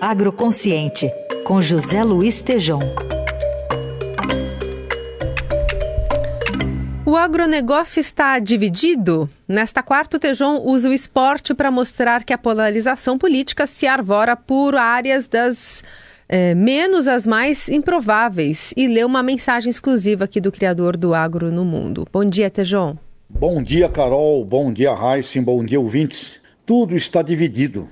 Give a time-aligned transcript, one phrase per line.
[0.00, 1.10] Agroconsciente,
[1.44, 2.78] com José Luiz Tejom.
[7.04, 9.28] O agronegócio está dividido?
[9.48, 14.36] Nesta quarta, o Tejon usa o esporte para mostrar que a polarização política se arvora
[14.36, 15.82] por áreas das
[16.28, 21.50] é, menos as mais improváveis e lê uma mensagem exclusiva aqui do criador do agro
[21.50, 22.06] no mundo.
[22.12, 22.96] Bom dia, Tejon.
[23.28, 24.44] Bom dia, Carol.
[24.44, 25.42] Bom dia, Heisen.
[25.42, 26.40] Bom dia, ouvintes.
[26.64, 27.88] Tudo está dividido,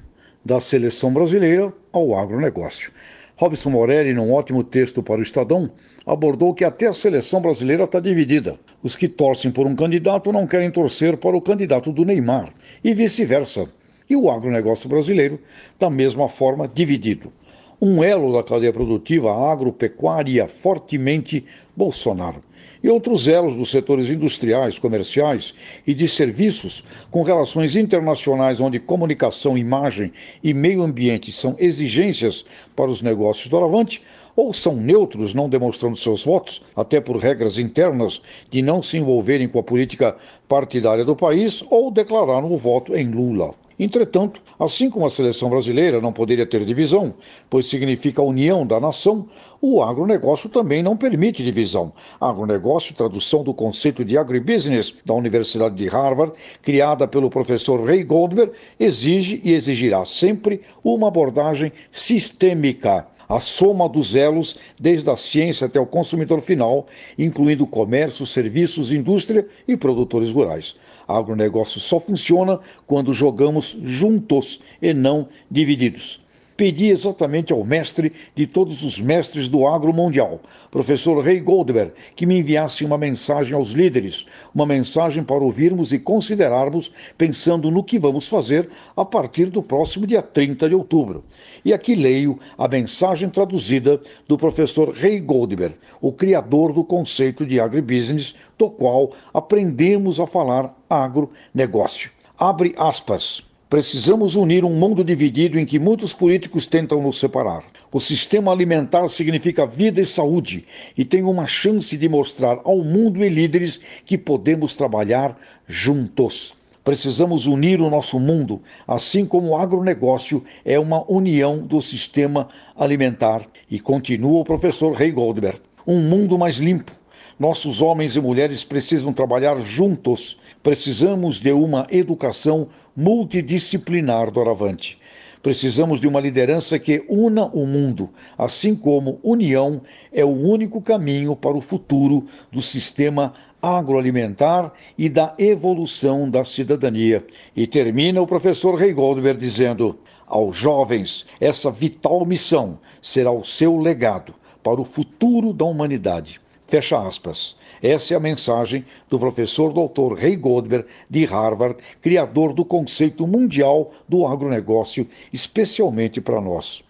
[0.46, 2.92] da seleção brasileira ao agronegócio.
[3.34, 5.68] Robson Morelli, num ótimo texto para o Estadão,
[6.06, 8.56] abordou que até a seleção brasileira está dividida.
[8.80, 12.94] Os que torcem por um candidato não querem torcer para o candidato do Neymar, e
[12.94, 13.68] vice-versa.
[14.08, 15.40] E o agronegócio brasileiro,
[15.80, 17.32] da mesma forma, dividido.
[17.80, 21.44] Um elo da cadeia produtiva agropecuária fortemente
[21.76, 22.42] Bolsonaro
[22.82, 25.52] e outros elos dos setores industriais, comerciais
[25.86, 30.10] e de serviços com relações internacionais onde comunicação, imagem
[30.42, 34.02] e meio ambiente são exigências para os negócios do Avante,
[34.34, 39.48] ou são neutros, não demonstrando seus votos, até por regras internas de não se envolverem
[39.48, 40.16] com a política
[40.48, 43.54] partidária do país, ou declararam o voto em Lula.
[43.78, 47.12] Entretanto, assim como a seleção brasileira não poderia ter divisão,
[47.50, 49.28] pois significa a união da nação,
[49.60, 51.92] o agronegócio também não permite divisão.
[52.18, 58.52] Agronegócio, tradução do conceito de agribusiness da Universidade de Harvard, criada pelo professor Ray Goldberg,
[58.80, 65.80] exige e exigirá sempre uma abordagem sistêmica a soma dos elos, desde a ciência até
[65.80, 66.86] o consumidor final,
[67.18, 70.76] incluindo comércio, serviços, indústria e produtores rurais.
[71.08, 76.20] Agronegócio só funciona quando jogamos juntos e não divididos
[76.56, 80.40] pedi exatamente ao mestre de todos os mestres do agro mundial,
[80.70, 85.98] professor Ray Goldberg, que me enviasse uma mensagem aos líderes, uma mensagem para ouvirmos e
[85.98, 91.24] considerarmos, pensando no que vamos fazer a partir do próximo dia 30 de outubro.
[91.64, 97.60] E aqui leio a mensagem traduzida do professor Ray Goldberg, o criador do conceito de
[97.60, 102.10] agribusiness, do qual aprendemos a falar agronegócio.
[102.38, 103.45] Abre aspas.
[103.68, 107.64] Precisamos unir um mundo dividido em que muitos políticos tentam nos separar.
[107.92, 110.64] O sistema alimentar significa vida e saúde
[110.96, 116.54] e tem uma chance de mostrar ao mundo e líderes que podemos trabalhar juntos.
[116.84, 123.44] Precisamos unir o nosso mundo, assim como o agronegócio é uma união do sistema alimentar.
[123.68, 125.58] E continua o professor Ray Goldberg.
[125.84, 126.92] Um mundo mais limpo.
[127.38, 130.40] Nossos homens e mulheres precisam trabalhar juntos.
[130.62, 134.98] Precisamos de uma educação multidisciplinar doravante.
[135.42, 138.08] Precisamos de uma liderança que una o mundo,
[138.38, 145.34] assim como união é o único caminho para o futuro do sistema agroalimentar e da
[145.38, 147.22] evolução da cidadania.
[147.54, 153.78] E termina o professor Rei Goldberg dizendo: aos jovens, essa vital missão será o seu
[153.78, 156.40] legado para o futuro da humanidade.
[156.68, 157.56] Fecha aspas.
[157.82, 160.14] Essa é a mensagem do professor Dr.
[160.18, 166.82] Ray Goldberg, de Harvard, criador do conceito mundial do agronegócio, especialmente para nós.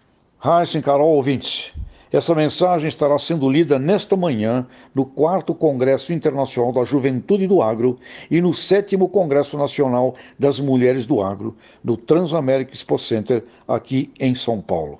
[0.43, 1.73] Heisen, Carol, ouvintes,
[2.11, 4.65] essa mensagem estará sendo lida nesta manhã
[4.95, 7.97] no 4 Congresso Internacional da Juventude do Agro
[8.31, 14.33] e no 7 Congresso Nacional das Mulheres do Agro, no Transamérica Expo Center, aqui em
[14.33, 14.99] São Paulo.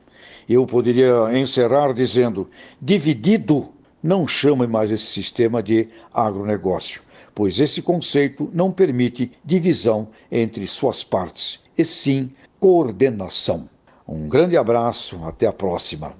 [0.49, 2.49] Eu poderia encerrar dizendo:
[2.81, 3.69] dividido
[4.01, 7.01] não chame mais esse sistema de agronegócio,
[7.33, 13.69] pois esse conceito não permite divisão entre suas partes, e sim coordenação.
[14.07, 16.15] Um grande abraço, até a próxima.